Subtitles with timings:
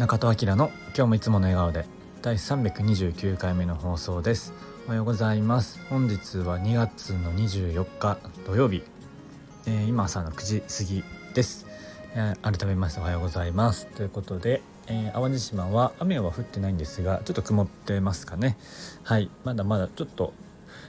[0.00, 1.84] 中戸明の今日もいつもの笑顔で
[2.22, 4.54] 第329回目の放送です。
[4.86, 5.78] おはようございます。
[5.90, 8.16] 本日は2月の24日
[8.46, 8.82] 土曜日、
[9.66, 11.66] えー、今朝の9時過ぎです、
[12.14, 13.88] えー、改めましておはようございます。
[13.88, 18.56] ということで、えー、淡路島は雨は降ってないんですがちょっと曇ってますかね。
[19.02, 19.28] はい。
[19.44, 20.32] まだまだちょっと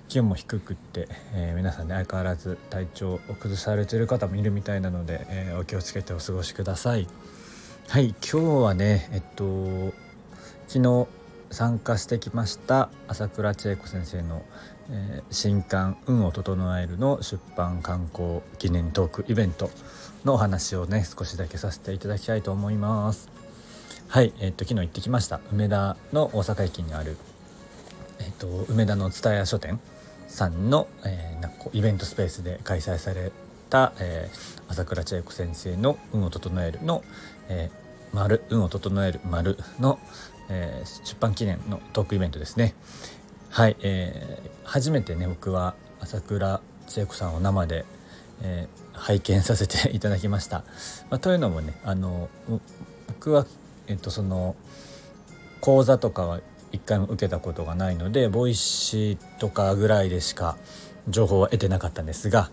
[0.07, 7.09] 気温も低くって、えー、皆さんね相変わらず体調を崩されている方もいるみたいなので、えー、お気をつけてお過ごしください。
[7.91, 9.91] はい今日はねえっと
[10.70, 11.08] 昨日
[11.49, 14.45] 参加してきました朝倉千恵子先生の、
[14.90, 19.70] えー、新刊「運を整える」の出版観光記念トークイベント
[20.23, 23.27] のお話をね少しだけさせていただきたいと思います。
[24.08, 25.41] はいえっと昨日行ってきました。
[25.52, 27.18] 梅田の大阪駅にある
[28.20, 29.82] えっと梅田の蔦屋書店
[30.30, 33.34] さんの、えー、なんかこうイベントスペースで開催され
[33.70, 37.04] た、えー、朝倉千恵子先生の「運を整えるの」
[37.54, 37.80] えー、
[38.13, 39.99] 丸運を整える丸の、
[40.49, 42.76] えー、出版記念のトークイベントですね。
[43.49, 47.85] はい、えー、初めてね僕は朝倉千恵子さんを生で、
[48.41, 50.63] えー、拝見させていただきました。
[51.09, 52.29] まあ、というのもねあの
[53.07, 53.45] 僕は、
[53.87, 54.55] えっと、その
[55.59, 60.57] 講座とかは一回も受けたことがないので Voicy とかぐらいでしか
[61.07, 62.49] 情報は得てなかったんですが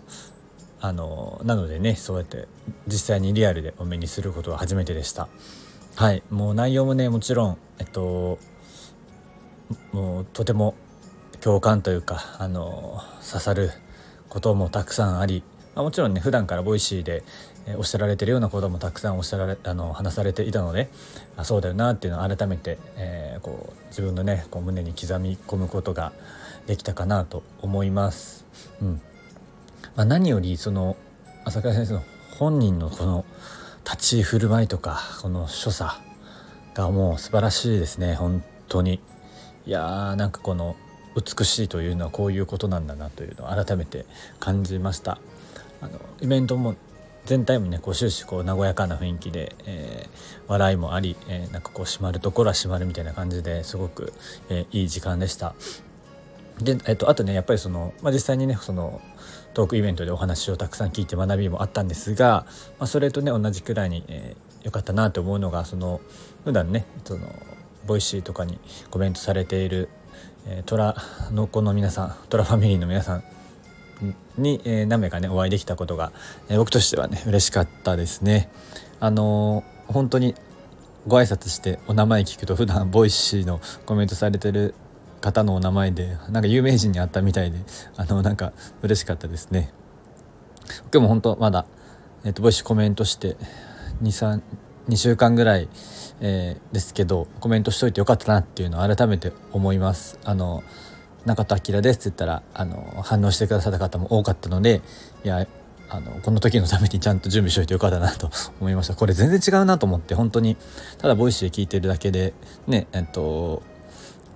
[0.81, 2.47] あのなのでねそうやって
[2.87, 5.27] 実際にリアルでお目にすることは初めてでした。
[5.95, 6.23] はい。
[6.29, 8.39] もう内容もねもちろんえっと
[9.91, 10.75] もうとても
[11.41, 13.71] 共感というかあの刺さる
[14.29, 15.43] こともたくさんあり、
[15.75, 17.23] まあ、もちろんね普段から Voicy で
[17.77, 20.89] おっしゃられてるようなこともたくさんおっしゃられあの話されていたので
[21.37, 26.11] あそうだよなっていうのを改めて、えー、こう自分のねこう胸に刻み込むことが
[26.67, 28.45] できたかなと思います。
[28.81, 29.01] うん。
[29.99, 30.95] まあ、何よりその
[31.43, 32.03] 朝倉先生の
[32.37, 33.25] 本人のこの
[33.83, 35.91] 立ち居振る舞いとかこの所作
[36.73, 39.01] がもう素晴らしいですね本当に
[39.65, 40.77] いやーなんかこの
[41.17, 44.05] 美しいというのはこういうことなんだなというのを改めて
[44.39, 45.19] 感じました
[45.81, 46.75] あのイベントも
[47.25, 54.13] 全体もねこう終始こう和やかな雰囲気で、えー、笑いもあり、えー、なんかこう閉まるところは閉まるみたいな感じですごく、
[54.49, 55.55] えー、いい時間でした。
[56.61, 59.01] で、えっと、あとねやっぱりその、まあ、実際にねその
[59.53, 62.45] トークイベントでお話をたくさん聞いて学びもあったんですが、
[62.77, 66.01] まあ、それとね同じくらいに、えー、よかったなと思うのがその
[66.43, 67.27] 普段ねその
[67.87, 68.59] Voicy とかに
[68.89, 69.89] コメントされている、
[70.45, 70.95] えー、虎
[71.31, 73.23] の子の皆さん虎ファミリーの皆さん
[74.37, 76.11] に、えー、何名かねお会いできたことが、
[76.49, 78.49] えー、僕としてはね嬉しかったですね。
[78.99, 80.35] あのー、本当に
[81.07, 84.75] ご挨拶してお名前聞くと普段 Voicy のコメントされてる
[85.19, 87.57] 方のお名前でなんか有名人に会ったみたいで
[87.97, 89.71] あのなんか嬉しかったですね。
[90.91, 91.65] 今日も本当まだ、
[92.23, 93.37] えーと、 Voicy コメントして
[94.03, 94.41] 23
[94.89, 95.69] 2週間ぐらい、
[96.19, 100.19] えー、ですけどコメントしといてよかったなっていうのを改めて思います。
[100.23, 100.63] あの
[101.25, 104.81] 中田明です」って言ったらあの反応してくださった方も多かったので
[105.23, 105.47] いや
[105.89, 108.29] あのこの時のためにちゃんと準備しといてよかったなと
[108.59, 110.55] 思いましたこれ全然違うなと思って本当に
[110.99, 112.33] ただ Voicy で聞いてるだけで
[112.67, 113.63] ねえっと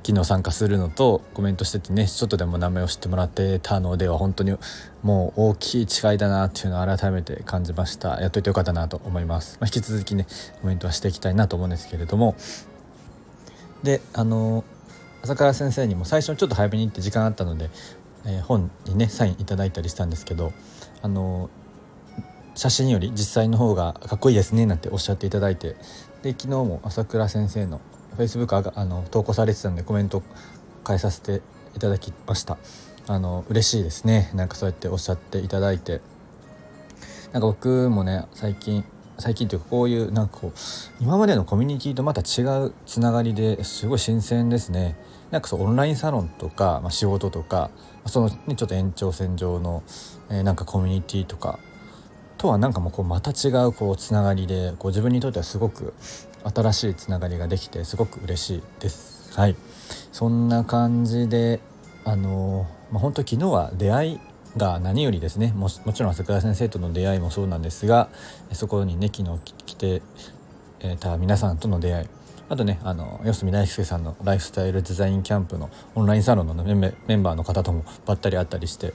[0.06, 4.56] 昨日参加するのとコメントしててねちょっとでも名前を知ってもらってたのでは本当に
[5.02, 8.22] もう大きい違いだなっていうのを改めて感じました。
[8.22, 10.28] やっといてよかったなと思います、まあ、引き続きね
[10.62, 12.36] コメントはしていきたいなと思うんですけれども。
[13.84, 14.63] であの
[15.24, 17.69] 朝倉先生にも最初ちょっと早めに行って時間あったので、
[18.25, 20.52] えー、本にねサインいただいたりしたんですけど
[21.02, 21.50] あの
[22.56, 25.75] 写真より実際の方がかっこいいですねなんておっしゃっていただいて
[26.22, 27.81] で昨日も朝倉先生の
[28.18, 30.24] Facebook あの投稿されてたんでコメント
[30.84, 31.41] 返させて
[31.75, 32.57] いただきました。
[33.07, 34.31] あの嬉しいですね。
[34.34, 36.01] なんかそうやっておっしゃっていただいて。
[37.31, 38.85] なんか僕もね最近
[39.18, 40.51] 最近というかこういうなんかこう
[41.00, 44.95] 今までのコミュニティとまた違うつながりですごい新鮮ですね。
[45.31, 47.72] なんかそうオンラインサロンとか、まあ、仕事とか
[48.06, 49.81] その、ね、ちょっと延長線上の、
[50.30, 51.57] えー、なんかコミュニティとか
[52.44, 55.94] とはなんかもうこうまた違うこうつながりでこう自分にとってはすごく
[56.44, 59.31] 新しいつながりができてすごく嬉しいです。
[59.34, 59.56] はい。
[60.12, 61.62] そんな感じで
[62.04, 64.19] あのー、まあ、本当昨日は出会い
[64.57, 65.54] が何よりですね。
[65.56, 68.10] ももちろん朝倉先生との出会いもそうなんですが
[68.51, 70.01] そこにね昨日来て
[71.00, 72.07] た皆さんとの出会い。
[72.50, 78.94] あとねあの四隅大輔さんのライフスタイルデザインキャンプのオンラインサロンのメンバーの方ともばったり会ったりして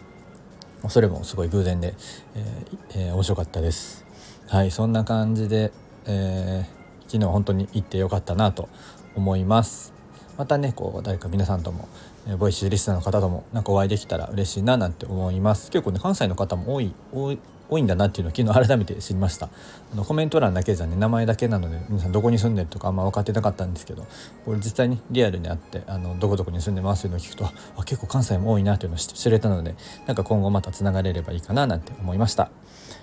[0.88, 1.94] それもすごい偶然で、
[2.36, 4.04] えーえー、面白かったです。
[4.48, 5.72] はいそんな感じで、
[6.06, 8.68] えー、昨日本当に行ってよかったなと
[9.14, 9.92] 思います。
[10.38, 11.88] またねこう誰か皆さんとも、
[12.28, 17.38] えー、 Voicy リスナーの方ともなんかお会いできたら嬉しいななんて思います結構ね関西の方も多い多い
[17.70, 19.48] 多いんだなっていうのを昨日改めて知りました。
[19.92, 24.06] あのコメント欄だけじゃね名前だけなので皆さんどこに住んでるとかあんま分かってなかったんですけど
[24.44, 27.44] これ実際にリアルに会ってあのどこどこに住んでますっていうのを聞くと
[27.76, 29.74] あ結構関西も多いなっていうのを知れたので
[30.06, 32.50] なんか今後またつながれればいいかななんて思いました。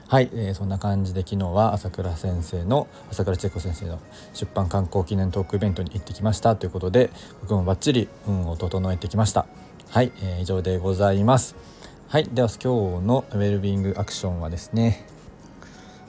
[0.07, 4.00] はい、えー、そんな感じで昨日は朝倉先生の朝倉千恵子先生の
[4.33, 6.56] 出版観光記念トークイベントに行ってきました。
[6.56, 7.09] ということで
[7.41, 9.47] 僕もバッチリ運を整えてきました。
[9.89, 11.75] はい、えー、以上でございます。
[12.07, 15.04] はいでは今日のウェルビングアクションはですね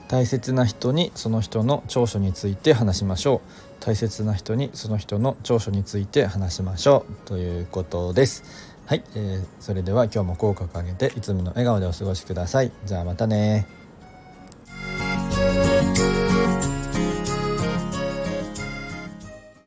[0.07, 3.83] 大切な人にその人の長所について話しましょう。
[3.83, 7.27] 大切な人にその人の長所について話しましょう。
[7.27, 8.43] ということです。
[8.85, 12.71] はい、えー、それでは今日も口角上げていつもの笑顔でお過ごしください。
[12.85, 13.67] じゃあまたね